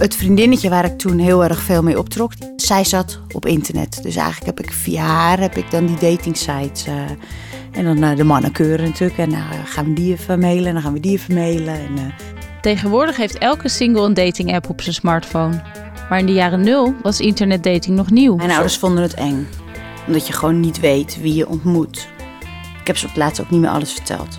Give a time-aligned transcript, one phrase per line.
[0.00, 4.02] Het vriendinnetje waar ik toen heel erg veel mee optrok, zij zat op internet.
[4.02, 6.86] Dus eigenlijk heb ik via haar heb ik dan die dating sites.
[6.86, 6.94] eh,
[7.72, 9.18] en dan eh, de mannen keuren natuurlijk.
[9.18, 11.74] En dan gaan we die even mailen en dan gaan we die even mailen.
[11.74, 12.04] En, eh,
[12.60, 15.62] Tegenwoordig heeft elke single een dating app op zijn smartphone.
[16.08, 18.36] Maar in de jaren nul was internetdating nog nieuw.
[18.36, 19.46] Mijn ouders vonden het eng.
[20.06, 22.08] Omdat je gewoon niet weet wie je ontmoet.
[22.80, 24.38] Ik heb ze op het laatst ook niet meer alles verteld.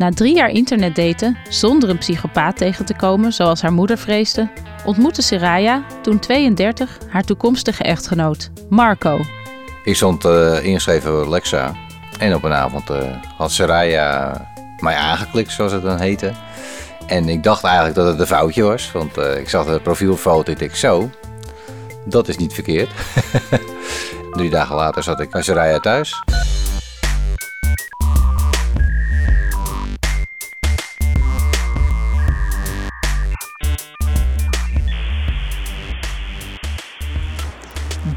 [0.00, 4.50] Na drie jaar internetdaten, zonder een psychopaat tegen te komen, zoals haar moeder vreesde,
[4.84, 9.20] ontmoette Seraya, toen 32, haar toekomstige echtgenoot, Marco.
[9.84, 11.74] Ik stond eh, ingeschreven bij Lexa.
[12.18, 12.96] En op een avond eh,
[13.36, 14.32] had Saraya
[14.78, 16.32] mij aangeklikt, zoals het dan heette.
[17.06, 18.92] En ik dacht eigenlijk dat het een foutje was.
[18.92, 20.52] Want eh, ik zag de profielfoto.
[20.52, 21.10] Ik dacht zo,
[22.04, 22.90] dat is niet verkeerd.
[24.36, 26.22] Drie dagen later zat ik bij Saraya thuis.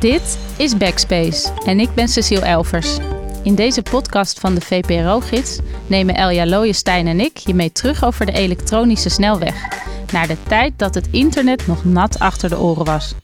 [0.04, 2.98] Dit is Backspace en ik ben Cecile Elvers.
[3.44, 8.26] In deze podcast van de VPRO-gids nemen Elja Looijenstein en ik je mee terug over
[8.26, 9.68] de elektronische snelweg.
[10.12, 13.16] Naar de tijd dat het internet nog nat achter de oren was.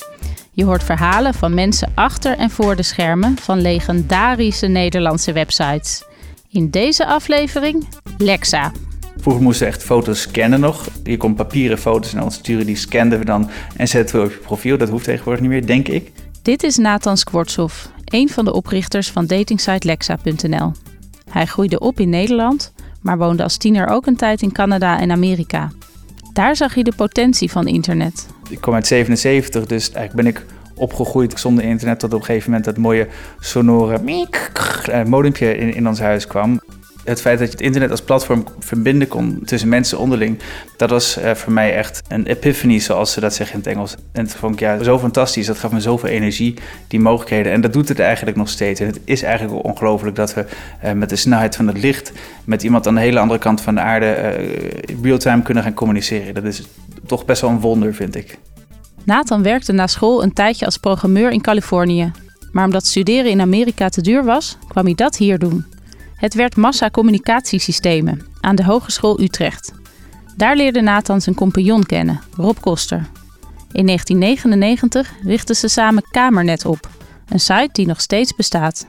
[0.51, 6.03] Je hoort verhalen van mensen achter en voor de schermen van legendarische Nederlandse websites.
[6.49, 8.71] In deze aflevering Lexa.
[9.17, 10.87] Vroeger moesten we echt foto's scannen nog.
[11.03, 14.31] Je kon papieren foto's naar ons sturen, die scanden we dan en zetten we op
[14.31, 14.77] je profiel.
[14.77, 16.11] Dat hoeft tegenwoordig niet meer, denk ik.
[16.41, 20.71] Dit is Nathan Skwortshoff, een van de oprichters van datingsite Lexa.nl.
[21.29, 25.11] Hij groeide op in Nederland, maar woonde als tiener ook een tijd in Canada en
[25.11, 25.71] Amerika.
[26.33, 28.27] Daar zag hij de potentie van internet.
[28.49, 30.45] Ik kom uit 77, dus eigenlijk ben ik
[30.75, 33.07] opgegroeid zonder internet tot op een gegeven moment dat mooie
[33.39, 33.99] sonore
[34.91, 36.59] eh, modempje in, in ons huis kwam.
[37.03, 40.39] Het feit dat je het internet als platform verbinden kon tussen mensen onderling,
[40.77, 43.95] dat was eh, voor mij echt een epiphany, zoals ze dat zeggen in het Engels.
[44.11, 46.53] En dat vond ik ja, zo fantastisch, dat gaf me zoveel energie,
[46.87, 47.51] die mogelijkheden.
[47.51, 48.79] En dat doet het eigenlijk nog steeds.
[48.79, 50.45] En het is eigenlijk ongelooflijk dat we
[50.81, 52.11] eh, met de snelheid van het licht,
[52.43, 56.33] met iemand aan de hele andere kant van de aarde, eh, real-time kunnen gaan communiceren.
[56.33, 56.63] Dat is
[57.05, 58.37] toch best wel een wonder, vind ik.
[59.03, 62.11] Nathan werkte na school een tijdje als programmeur in Californië.
[62.51, 65.65] Maar omdat studeren in Amerika te duur was, kwam hij dat hier doen.
[66.19, 69.73] Het werd massa-communicatiesystemen aan de Hogeschool Utrecht.
[70.35, 73.07] Daar leerde Nathan zijn compagnon kennen, Rob Koster.
[73.71, 76.89] In 1999 richtten ze samen Kamernet op,
[77.29, 78.87] een site die nog steeds bestaat.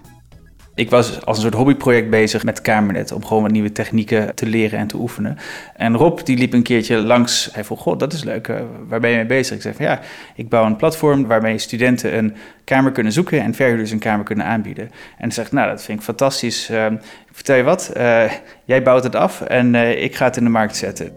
[0.80, 4.46] Ik was als een soort hobbyproject bezig met Kamernet om gewoon wat nieuwe technieken te
[4.46, 5.38] leren en te oefenen.
[5.76, 7.48] En Rob die liep een keertje langs.
[7.52, 8.48] Hij vroeg: God, dat is leuk.
[8.48, 9.56] eh, waar ben je mee bezig?
[9.56, 10.00] Ik zei van ja,
[10.34, 14.46] ik bouw een platform waarmee studenten een kamer kunnen zoeken en verhuurders een kamer kunnen
[14.46, 14.84] aanbieden.
[14.84, 16.68] En hij zegt: Nou, dat vind ik fantastisch.
[16.68, 16.86] Eh,
[17.32, 17.88] vertel je wat?
[17.88, 18.32] Eh,
[18.64, 21.12] jij bouwt het af en eh, ik ga het in de markt zetten.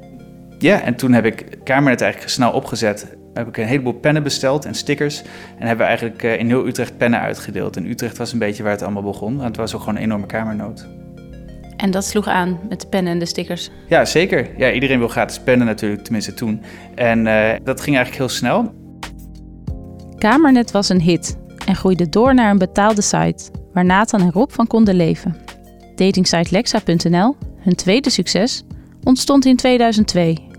[0.59, 3.16] Ja, en toen heb ik Kamernet eigenlijk snel opgezet.
[3.34, 5.22] Heb ik een heleboel pennen besteld en stickers.
[5.58, 7.78] En hebben we eigenlijk eh, in heel Utrecht pennen uitgedeeld.
[7.78, 9.36] En Utrecht was een beetje waar het allemaal begon.
[9.36, 10.88] Want het was ook gewoon een enorme kamernood.
[11.78, 13.70] En dat sloeg aan met de pennen en de stickers.
[13.88, 14.50] Ja, zeker.
[14.58, 16.62] Ja, iedereen wil gratis pennen natuurlijk, tenminste toen.
[16.96, 18.74] En eh, dat ging eigenlijk heel snel.
[20.18, 24.50] Kamernet was een hit en groeide door naar een betaalde site waar Nathan en Rob
[24.52, 25.36] van konden leven.
[25.96, 28.64] Datingsite Lexa.nl, hun tweede succes,
[29.04, 30.52] ontstond in 2002.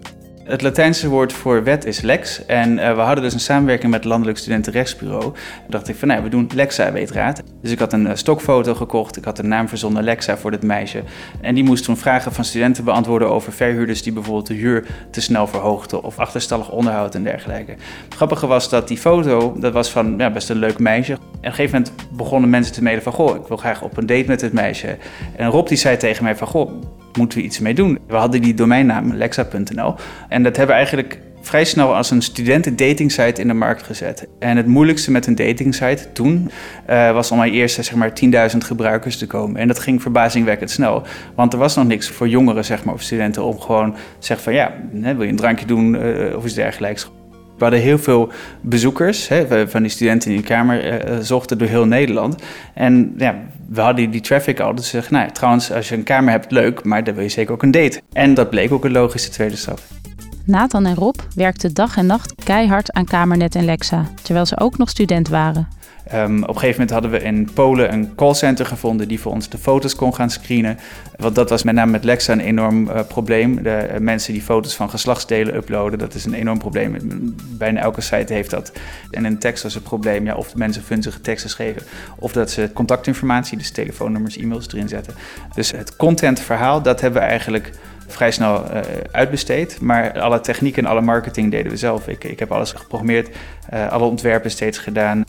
[0.45, 2.47] Het Latijnse woord voor wet is lex.
[2.47, 5.23] En eh, we hadden dus een samenwerking met het Landelijk Studentenrechtsbureau.
[5.23, 5.35] Toen
[5.69, 7.43] dacht ik van, nou, we doen Lexa weetraad.
[7.63, 9.17] Dus ik had een eh, stokfoto gekocht.
[9.17, 11.03] Ik had de naam verzonnen Lexa voor dit meisje.
[11.41, 15.21] En die moest toen vragen van studenten beantwoorden over verhuurders die bijvoorbeeld de huur te
[15.21, 17.73] snel verhoogden of achterstallig onderhoud en dergelijke.
[18.05, 21.13] Het grappige was dat die foto, dat was van ja, best een leuk meisje.
[21.13, 23.97] En op een gegeven moment begonnen mensen te mailen van, goh, ik wil graag op
[23.97, 24.97] een date met dit meisje.
[25.37, 26.71] En Rob die zei tegen mij van, goh,
[27.17, 27.99] moeten we iets mee doen.
[28.07, 29.95] We hadden die domeinnaam lexa.nl
[30.29, 34.29] en dat hebben we eigenlijk vrij snel als een studenten-datingsite in de markt gezet.
[34.39, 36.51] En het moeilijkste met een datingsite toen
[36.87, 38.13] eh, was om mijn eerste zeg maar
[38.53, 39.61] 10.000 gebruikers te komen.
[39.61, 41.03] En dat ging verbazingwekkend snel,
[41.35, 44.45] want er was nog niks voor jongeren zeg maar, of studenten om gewoon te zeggen
[44.45, 47.11] van ja, wil je een drankje doen eh, of iets dergelijks.
[47.57, 51.87] We hadden heel veel bezoekers hè, van die studenten die kamer eh, zochten door heel
[51.87, 52.43] Nederland.
[52.75, 53.35] En ja,
[53.69, 54.75] we hadden die, die traffic al.
[54.75, 57.29] Dus zeg, nou, ja, trouwens, als je een kamer hebt, leuk, maar dan wil je
[57.29, 58.01] zeker ook een date.
[58.13, 59.81] En dat bleek ook een logische tweede stap.
[60.47, 64.79] Nathan en Rob werkten dag en nacht keihard aan Kamernet en Lexa, terwijl ze ook
[64.79, 65.69] nog student waren.
[66.07, 69.49] Ehm, op een gegeven moment hadden we in Polen een callcenter gevonden die voor ons
[69.49, 70.79] de foto's kon gaan screenen.
[71.17, 73.63] Want dat was met name met Lexa een enorm uh, probleem.
[73.63, 76.97] De uh, mensen die foto's van geslachtsdelen uploaden, dat is een enorm probleem.
[77.49, 78.73] Bijna elke site heeft dat.
[79.11, 81.83] En in tekst was het probleem, ja, of de mensen vunzige teksten schreven,
[82.19, 85.15] of dat ze contactinformatie, dus telefoonnummers, e-mails erin zetten.
[85.55, 87.71] Dus het contentverhaal, dat hebben we eigenlijk
[88.07, 88.81] vrij snel uh,
[89.11, 89.81] uitbesteed.
[89.81, 92.09] Maar alle techniek en alle marketing deden we zelf.
[92.09, 93.37] Ik, ik heb alles geprogrammeerd,
[93.91, 95.25] alle ontwerpen steeds gedaan.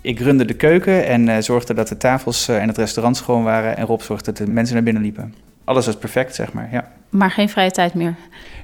[0.00, 3.76] Ik runde de keuken en uh, zorgde dat de tafels en het restaurant schoon waren.
[3.76, 5.34] En Rob zorgde dat de mensen naar binnen liepen.
[5.64, 6.68] Alles was perfect, zeg maar.
[6.72, 6.90] Ja.
[7.08, 8.14] Maar geen vrije tijd meer?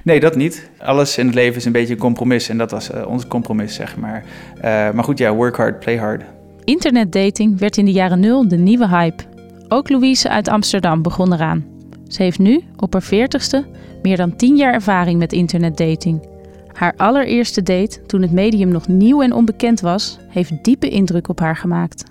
[0.03, 0.69] Nee, dat niet.
[0.77, 2.49] Alles in het leven is een beetje een compromis.
[2.49, 4.23] En dat was ons compromis, zeg maar.
[4.61, 6.23] maar goed, ja, work hard, play hard.
[6.63, 9.23] Internetdating werd in de jaren nul de nieuwe hype.
[9.67, 11.65] Ook Louise uit Amsterdam begon eraan.
[12.07, 13.65] Ze heeft nu, op haar veertigste,
[14.01, 16.34] meer dan 10 jaar ervaring met internetdating.
[16.75, 21.39] Haar allereerste date, toen het medium nog nieuw en onbekend was, heeft diepe indruk op
[21.39, 22.03] haar gemaakt.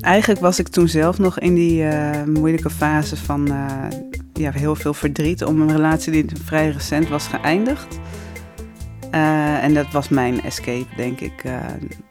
[0.00, 3.66] Eigenlijk was ik toen zelf nog in die uh, moeilijke fase van uh,
[4.32, 7.98] ja, heel veel verdriet om een relatie die vrij recent was geëindigd.
[9.14, 11.44] Uh, en dat was mijn escape, denk ik.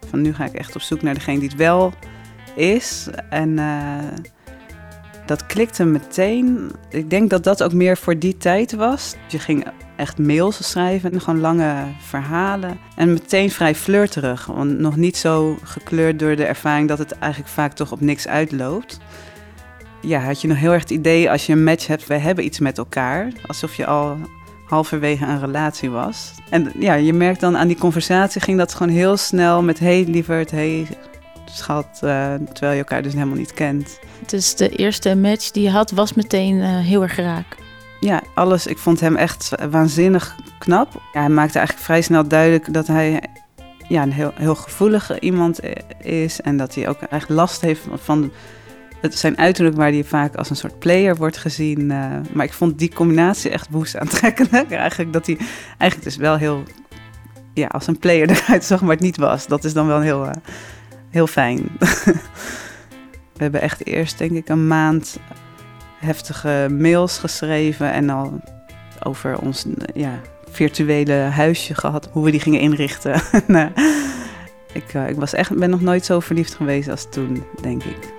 [0.07, 1.93] van nu ga ik echt op zoek naar degene die het wel
[2.55, 3.09] is.
[3.29, 3.59] En
[5.25, 6.71] dat klikte meteen.
[6.89, 9.15] Ik denk dat dat ook meer voor die tijd was.
[9.27, 12.79] Je ging echt mails schrijven en gewoon lange verhalen.
[12.95, 14.45] En meteen vrij flirterig.
[14.45, 18.27] Want nog niet zo gekleurd door de ervaring dat het eigenlijk vaak toch op niks
[18.27, 18.99] uitloopt.
[20.01, 22.45] Ja, had je nog heel erg het idee als je een match hebt, we hebben
[22.45, 23.31] iets met elkaar.
[23.47, 24.17] Alsof je al
[24.65, 26.33] halverwege een relatie was.
[26.49, 30.05] En ja, je merkt dan aan die conversatie ging dat gewoon heel snel met hey
[30.07, 30.87] lieverd, hey
[31.45, 33.99] schat, uh, terwijl je elkaar dus helemaal niet kent.
[34.25, 37.55] Dus de eerste match die je had was meteen uh, heel erg raak.
[37.99, 38.67] Ja, alles.
[38.67, 40.93] Ik vond hem echt waanzinnig knap.
[41.13, 43.21] Ja, hij maakte eigenlijk vrij snel duidelijk dat hij
[43.87, 45.59] ja, een heel, heel gevoelige iemand
[45.99, 46.41] is.
[46.41, 48.31] En dat hij ook echt last heeft van
[49.01, 51.81] het, zijn uiterlijk, waar hij vaak als een soort player wordt gezien.
[51.81, 54.71] Uh, maar ik vond die combinatie echt woest aantrekkelijk.
[54.87, 55.37] Eigenlijk dat hij
[55.77, 56.63] eigenlijk dus wel heel
[57.53, 59.47] ja, als een player eruit zag, maar het niet was.
[59.47, 60.31] Dat is dan wel heel, uh,
[61.09, 61.69] heel fijn.
[63.35, 65.19] We hebben echt eerst, denk ik, een maand
[65.99, 68.39] heftige mails geschreven en al
[69.03, 73.21] over ons ja, virtuele huisje gehad, hoe we die gingen inrichten.
[73.47, 73.71] nou,
[74.73, 78.13] ik, uh, ik was echt, ben nog nooit zo verliefd geweest als toen, denk ik.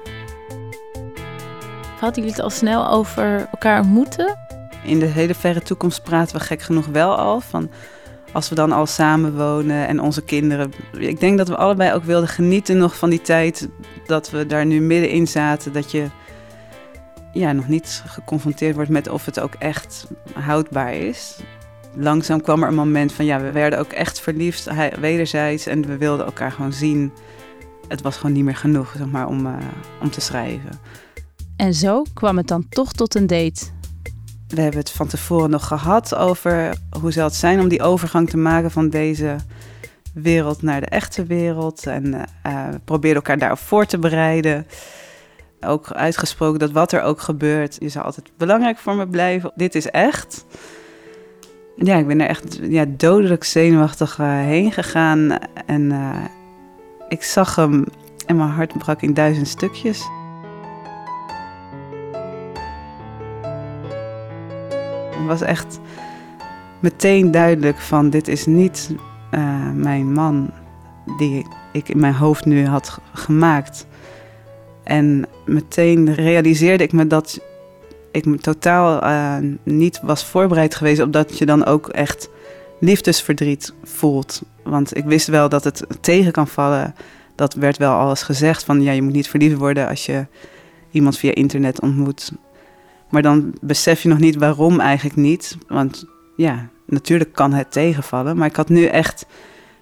[1.98, 4.38] Hadden jullie het al snel over elkaar ontmoeten?
[4.84, 7.70] In de hele verre toekomst praten we gek genoeg wel al van
[8.36, 10.72] als we dan al samen wonen en onze kinderen.
[10.98, 13.68] Ik denk dat we allebei ook wilden genieten nog van die tijd
[14.06, 15.72] dat we daar nu middenin zaten.
[15.72, 16.06] Dat je
[17.32, 21.36] ja, nog niet geconfronteerd wordt met of het ook echt houdbaar is.
[21.94, 24.68] Langzaam kwam er een moment van ja, we werden ook echt verliefd,
[25.00, 25.66] wederzijds.
[25.66, 27.12] En we wilden elkaar gewoon zien.
[27.88, 29.56] Het was gewoon niet meer genoeg zeg maar, om, uh,
[30.02, 30.80] om te schrijven.
[31.56, 33.64] En zo kwam het dan toch tot een date
[34.48, 38.30] we hebben het van tevoren nog gehad over hoe zal het zijn om die overgang
[38.30, 39.36] te maken van deze
[40.14, 41.86] wereld naar de echte wereld.
[41.86, 44.66] En uh, we probeerden elkaar daarop voor te bereiden.
[45.60, 49.52] Ook uitgesproken dat wat er ook gebeurt, je zal altijd belangrijk voor me blijven.
[49.54, 50.44] Dit is echt.
[51.76, 55.38] Ja, ik ben er echt ja, dodelijk zenuwachtig uh, heen gegaan.
[55.66, 55.92] En
[57.08, 57.84] ik zag hem
[58.26, 60.08] en mijn hart brak in duizend stukjes.
[65.26, 65.80] Was echt
[66.80, 68.94] meteen duidelijk van dit is niet
[69.30, 70.50] uh, mijn man
[71.18, 73.86] die ik in mijn hoofd nu had gemaakt.
[74.84, 77.40] En meteen realiseerde ik me dat
[78.10, 82.28] ik me totaal uh, niet was voorbereid geweest op dat je dan ook echt
[82.80, 84.42] liefdesverdriet voelt.
[84.62, 86.94] Want ik wist wel dat het tegen kan vallen.
[87.34, 90.26] Dat werd wel alles gezegd van ja, je moet niet verliefd worden als je
[90.90, 92.32] iemand via internet ontmoet.
[93.10, 95.56] Maar dan besef je nog niet waarom eigenlijk niet.
[95.68, 96.04] Want
[96.36, 98.36] ja, natuurlijk kan het tegenvallen.
[98.36, 99.26] Maar ik had nu echt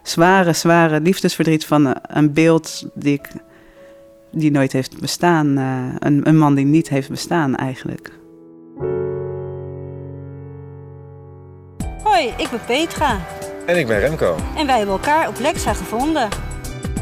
[0.03, 3.29] zware, zware liefdesverdriet van een beeld die, ik,
[4.33, 5.59] die nooit heeft bestaan.
[5.59, 8.11] Uh, een, een man die niet heeft bestaan eigenlijk.
[12.03, 13.19] Hoi, ik ben Petra.
[13.67, 14.37] En ik ben Remco.
[14.57, 16.29] En wij hebben elkaar op Lexa gevonden.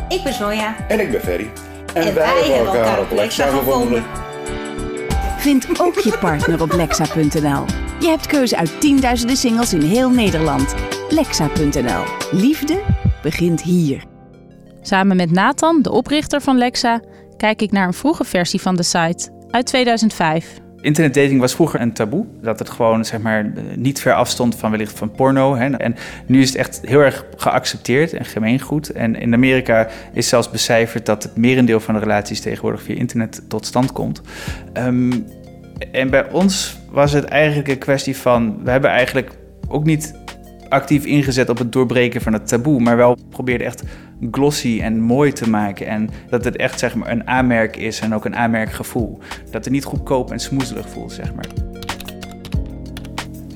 [0.08, 0.76] Ik ben Zoya.
[0.88, 1.50] En ik ben Ferry.
[1.94, 4.04] En, en wij, wij, hebben elkaar, op Lexa, Lexa gevonden.
[5.42, 7.64] Vind ook je partner op Lexa.nl.
[8.00, 10.74] Je hebt keuze uit tienduizenden singles in heel Nederland.
[11.08, 12.04] Lexa.nl.
[12.30, 12.80] Liefde
[13.22, 14.04] begint hier.
[14.80, 17.00] Samen met Nathan, de oprichter van Lexa,
[17.36, 20.61] kijk ik naar een vroege versie van de site uit 2005.
[20.82, 22.26] Internetdating was vroeger een taboe.
[22.40, 25.56] Dat het gewoon zeg maar, niet ver afstond van wellicht van porno.
[25.56, 25.76] Hè.
[25.76, 25.96] En
[26.26, 28.90] nu is het echt heel erg geaccepteerd en gemeengoed.
[28.90, 33.42] En in Amerika is zelfs becijferd dat het merendeel van de relaties tegenwoordig via internet
[33.48, 34.20] tot stand komt.
[34.72, 35.12] Ehm,
[35.92, 38.64] en bij ons was het eigenlijk een kwestie van...
[38.64, 39.30] we hebben eigenlijk
[39.68, 40.14] ook niet
[40.72, 42.80] actief ingezet op het doorbreken van het taboe...
[42.80, 43.82] maar wel probeerden echt
[44.30, 45.86] glossy en mooi te maken.
[45.86, 49.18] En dat het echt zeg maar, een aanmerk is en ook een aanmerkgevoel.
[49.50, 51.46] Dat het niet goedkoop en smoezelig voelt, zeg maar.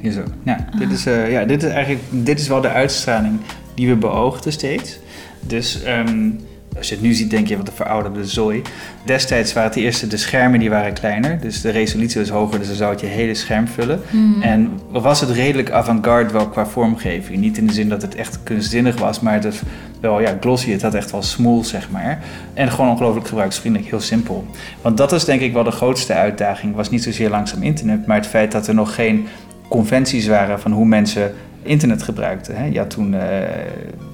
[0.00, 0.22] Hier zo.
[0.42, 3.40] Ja, dit is, uh, ja, dit is eigenlijk dit is wel de uitstraling
[3.74, 4.98] die we beoogden steeds.
[5.40, 6.40] Dus um,
[6.76, 8.62] als je het nu ziet, denk je wat een verouderde zooi.
[9.04, 11.40] Destijds waren het eerste de schermen die waren kleiner.
[11.40, 14.00] Dus de resolutie was hoger, dus dan zou het je hele scherm vullen.
[14.10, 14.42] Mhm.
[14.42, 17.38] En was het redelijk avant-garde wel qua vormgeving.
[17.38, 19.60] Niet in de zin dat het echt kunstzinnig was, maar het was
[20.00, 20.70] wel ja, glossy.
[20.70, 22.22] Het had echt wel smoel, zeg maar.
[22.54, 24.46] En gewoon ongelooflijk gebruiksvriendelijk, heel simpel.
[24.82, 26.74] Want dat is denk ik wel de grootste uitdaging.
[26.74, 29.26] was niet zozeer langzaam internet, maar het feit dat er nog geen
[29.68, 32.56] conventies waren van hoe mensen internet gebruikten.
[32.56, 32.64] Hè?
[32.64, 33.20] Ja, toen uh,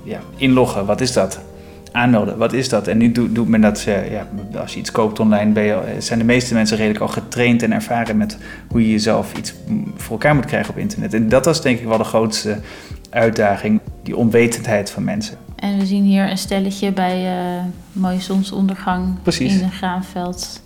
[0.04, 1.40] ja, inloggen, wat is dat?
[1.92, 2.38] Aanmelden.
[2.38, 2.88] Wat is dat?
[2.88, 4.28] En nu doet, men dat, uh, ja,
[4.60, 7.72] als je iets koopt online, ben je, zijn de meeste mensen redelijk al getraind en
[7.72, 9.54] ervaren met hoe je jezelf iets
[9.96, 11.14] voor elkaar moet krijgen op internet.
[11.14, 12.58] En dat was denk ik wel de grootste
[13.10, 15.36] uitdaging, die onwetendheid van mensen.
[15.56, 19.54] En we zien hier een stelletje bij uh, mooie zonsondergang Precies.
[19.54, 20.62] in een graanveld.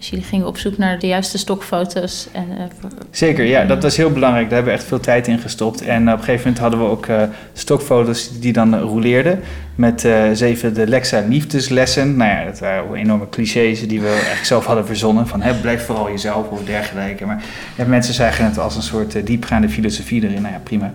[0.00, 2.28] Dus jullie gingen op zoek naar de juiste stokfoto's.
[2.32, 4.44] En, uh, Zeker, ja, dat was heel belangrijk.
[4.44, 5.82] Daar hebben we echt veel tijd in gestopt.
[5.82, 9.40] En op een gegeven moment hadden we ook uh, stokfoto's die dan rouleerden.
[9.74, 12.16] Met uh, zeven de Lexa liefdeslessen.
[12.16, 15.26] Nou ja, dat waren enorme clichés die we eigenlijk zelf hadden verzonnen.
[15.26, 17.26] Van hè, blijf vooral jezelf of dergelijke.
[17.26, 17.44] Maar
[17.76, 20.42] ja, mensen zagen het als een soort diepgaande filosofie erin.
[20.42, 20.92] Nou ja, prima.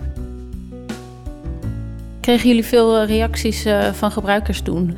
[2.20, 4.96] Kregen jullie veel reacties van gebruikers toen?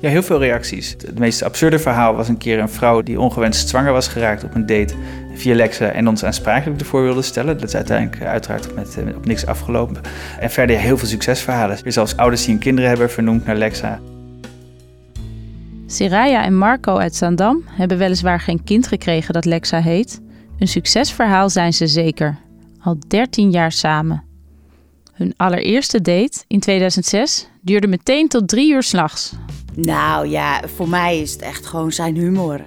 [0.00, 0.90] Ja, heel veel reacties.
[0.90, 4.54] Het meest absurde verhaal was een keer een vrouw die ongewenst zwanger was geraakt op
[4.54, 4.94] een date
[5.34, 7.58] via Lexa en ons aansprakelijk ervoor wilde stellen.
[7.58, 10.00] Dat is uiteindelijk uiteraard met, met op niks afgelopen.
[10.40, 11.78] En verder heel veel succesverhalen.
[11.84, 14.00] Er zelfs ouders die hun kinderen hebben vernoemd naar Lexa.
[15.86, 20.20] Seraya en Marco uit Zandam hebben weliswaar geen kind gekregen dat Lexa heet.
[20.58, 22.38] Een succesverhaal zijn ze zeker.
[22.80, 24.22] Al 13 jaar samen.
[25.12, 29.34] Hun allereerste date in 2006 duurde meteen tot drie uur s'nachts.
[29.82, 32.60] Nou ja, voor mij is het echt gewoon zijn humor.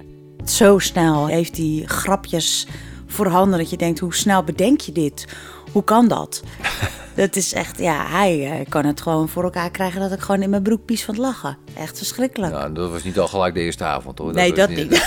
[0.44, 2.66] Zo snel heeft hij grapjes
[3.06, 5.26] voorhanden dat je denkt, hoe snel bedenk je dit?
[5.72, 6.42] Hoe kan dat?
[7.14, 10.50] dat is echt, ja, hij kan het gewoon voor elkaar krijgen dat ik gewoon in
[10.50, 11.58] mijn broek pies van het lachen.
[11.74, 12.52] Echt verschrikkelijk.
[12.52, 14.32] Nou, dat was niet al gelijk de eerste avond hoor.
[14.32, 14.88] Nee, dat, niet.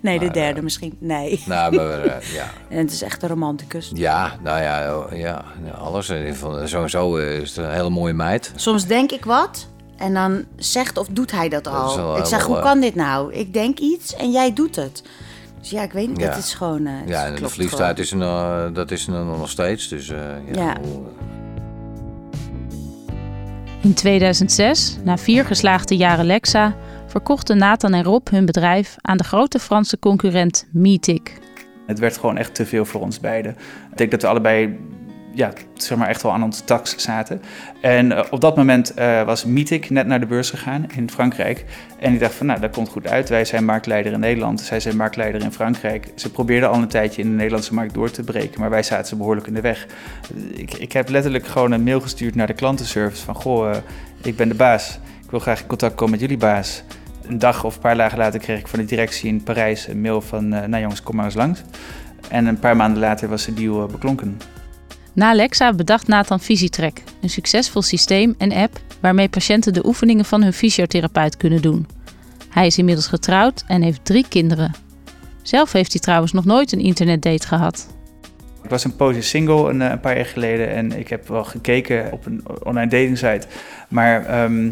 [0.00, 0.96] nee, de maar, derde uh, misschien.
[0.98, 1.42] Nee.
[1.46, 2.52] Nou, maar uh, ja.
[2.68, 3.90] En het is echt een romanticus.
[3.94, 5.44] Ja, nou ja, ja
[5.78, 6.12] alles.
[6.64, 8.52] Sowieso is het een hele mooie meid.
[8.56, 11.96] Soms denk ik wat en dan zegt of doet hij dat al.
[11.96, 13.32] Dat ik zeg, hoe kan dit nou?
[13.32, 15.02] Ik denk iets en jij doet het.
[15.60, 16.28] Dus ja, ik weet niet, Ja.
[16.28, 16.86] dat is gewoon...
[16.86, 19.88] eh, Ja, het en de klopt verliefdheid is er, nog- dat is er nog steeds.
[19.88, 20.18] Dus, eh,
[20.52, 20.76] ja, Ja.
[20.82, 21.06] hoe-
[23.82, 26.74] In 2006, na vier geslaagde jaren Lexa,
[27.06, 31.38] verkochten Nathan en Rob hun bedrijf aan de grote Franse concurrent Meetic.
[31.86, 33.56] Het werd gewoon echt te veel voor ons beiden.
[33.90, 34.78] Ik denk dat we allebei
[35.38, 37.42] ja, zeg maar echt wel aan onze tax zaten.
[37.80, 41.64] En eh, op dat moment eh, was Meetic net naar de beurs gegaan in Frankrijk.
[41.98, 43.28] En ik dacht van, nou, dat komt goed uit.
[43.28, 46.12] Wij zijn marktleider in Nederland, zij zijn marktleider in Frankrijk.
[46.14, 49.06] Ze probeerden al een tijdje in de Nederlandse markt door te breken, maar wij zaten
[49.06, 49.86] ze behoorlijk in de weg.
[50.50, 53.76] Ik, ik heb letterlijk gewoon een mail gestuurd naar de klantenservice van, goh, eh,
[54.22, 54.98] ik ben de baas.
[55.24, 56.82] Ik wil graag in contact komen met jullie baas.
[57.22, 60.00] Een dag of een paar dagen later kreeg ik van de directie in Parijs een
[60.00, 61.62] mail van, nou jongens, kom maar eens langs.
[62.28, 64.38] En een paar maanden later was de deal beklonken.
[65.18, 70.42] Na Lexa bedacht Nathan Visitrack, een succesvol systeem en app waarmee patiënten de oefeningen van
[70.42, 71.86] hun fysiotherapeut kunnen doen.
[72.48, 74.74] Hij is inmiddels getrouwd en heeft drie kinderen.
[75.42, 77.94] Zelf heeft hij trouwens nog nooit een internetdate gehad.
[78.62, 82.12] Ik was een poosje single een, eh, paar jaar geleden en ik heb wel gekeken
[82.12, 83.46] op een online dating site.
[83.88, 84.70] Maar ehm,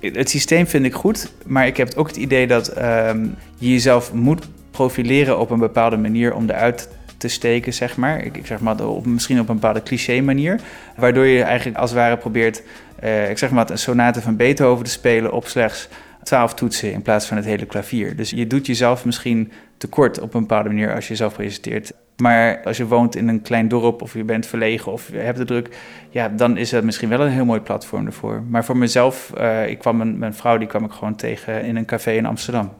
[0.00, 3.26] het systeem vind ik goed, maar ik heb ook het idee dat ehm,
[3.58, 8.24] je jezelf moet profileren op een bepaalde manier om eruit te steken, zeg maar.
[8.24, 10.60] Ik, ik zeg maar op, misschien op een bepaalde cliché manier,
[10.96, 12.62] waardoor je eigenlijk als het ware probeert,
[12.98, 15.88] eh, ik zeg maar een sonate van Beethoven te spelen op slechts
[16.22, 18.16] 12 toetsen in plaats van het hele klavier.
[18.16, 21.92] Dus je doet jezelf misschien tekort op een bepaalde manier als je jezelf presenteert.
[22.16, 25.38] Maar als je woont in een klein dorp of je bent verlegen of je hebt
[25.38, 25.76] de druk,
[26.10, 28.42] ja, dan is dat misschien wel een heel mooi platform ervoor.
[28.48, 31.84] Maar voor mezelf, eh, ik kwam mijn vrouw, die kwam ik gewoon tegen in een
[31.84, 32.72] café in Amsterdam.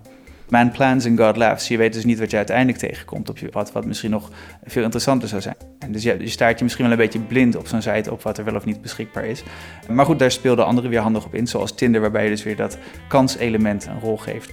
[0.48, 1.68] Man plans and God laughs.
[1.68, 4.30] Je weet dus niet wat je uiteindelijk tegenkomt op je pad, wat misschien nog
[4.64, 5.56] veel interessanter zou zijn.
[5.78, 8.22] En dus je, je staart je misschien wel een beetje blind op zo'n site op
[8.22, 9.42] wat er wel of niet beschikbaar is.
[9.88, 12.56] Maar goed, daar speelden anderen weer handig op in, zoals Tinder, waarbij je dus weer
[12.56, 14.50] dat kanselement een rol geeft.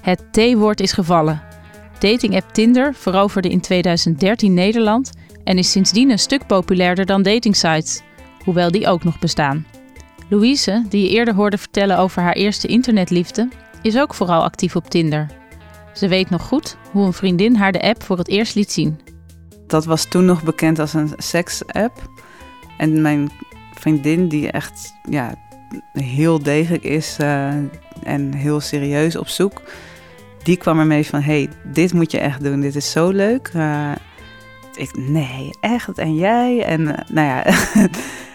[0.00, 1.42] Het T-woord is gevallen.
[1.98, 5.10] Dating-app Tinder veroverde in 2013 Nederland
[5.44, 8.02] en is sindsdien een stuk populairder dan datingsites,
[8.44, 9.66] hoewel die ook nog bestaan.
[10.28, 13.48] Louise, die je eerder hoorde vertellen over haar eerste internetliefde,
[13.86, 15.26] is ook vooral actief op Tinder.
[15.94, 19.00] Ze weet nog goed hoe een vriendin haar de app voor het eerst liet zien.
[19.66, 22.10] Dat was toen nog bekend als een seks-app.
[22.78, 23.30] En mijn
[23.74, 25.34] vriendin, die echt ja,
[25.92, 27.54] heel degelijk is uh,
[28.02, 29.62] en heel serieus op zoek,
[30.42, 33.50] die kwam ermee van: hey, dit moet je echt doen, dit is zo leuk.
[33.56, 33.92] Uh,
[34.74, 35.98] ik, nee, echt.
[35.98, 36.64] En jij?
[36.64, 37.44] En uh, nou ja,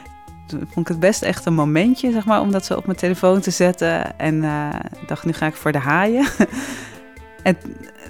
[0.52, 3.40] vond ik het best echt een momentje, zeg maar, om dat zo op mijn telefoon
[3.40, 4.20] te zetten.
[4.20, 4.42] En
[5.08, 6.26] dacht, nu ga ik voor de haaien.
[7.44, 7.58] En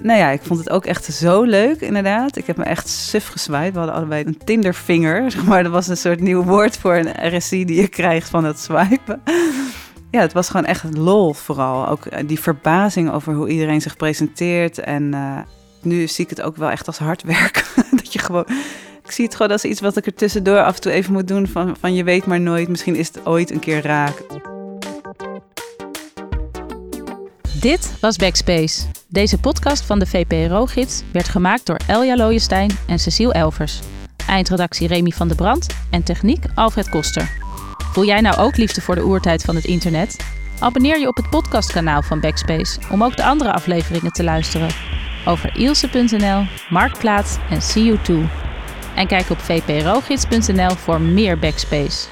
[0.02, 2.36] nou ja, ik vond het ook echt zo leuk, inderdaad.
[2.36, 3.72] Ik heb me echt suf gezwaaid.
[3.72, 5.62] We hadden allebei een Tindervinger, zeg maar.
[5.62, 9.22] Dat was een soort nieuw woord voor een RSI die je krijgt van het swipen.
[10.10, 11.88] Ja, het was gewoon echt lol vooral.
[11.88, 14.78] Ook eh, die verbazing over hoe iedereen zich presenteert.
[14.78, 15.38] En uh,
[15.82, 17.64] nu zie ik het ook wel echt als hard werk.
[18.00, 18.46] dat je gewoon...
[19.04, 21.28] Ik zie het gewoon als iets wat ik er tussendoor af en toe even moet
[21.28, 21.46] doen.
[21.46, 24.22] Van, van je weet maar nooit, misschien is het ooit een keer raak.
[27.60, 28.82] Dit was Backspace.
[29.08, 33.80] Deze podcast van de VPRO-gids werd gemaakt door Elja Looijenstein en Cecile Elvers.
[34.26, 37.30] Eindredactie Remy van der Brand en techniek Alfred Koster.
[37.92, 40.16] Voel jij nou ook liefde voor de oertijd van het internet?
[40.58, 44.68] Abonneer je op het podcastkanaal van Backspace om ook de andere afleveringen te luisteren.
[45.26, 48.22] Over Ilse.nl, Marktplaats en See You Too.
[48.94, 52.06] En kijk op vprogids.nl voor meer Backspace.